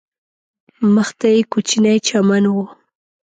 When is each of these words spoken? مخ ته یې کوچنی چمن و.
مخ 0.93 1.09
ته 1.19 1.27
یې 1.35 1.41
کوچنی 1.51 1.97
چمن 2.07 2.43
و. 2.49 2.55